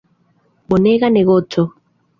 [0.67, 1.61] Bonega negoco.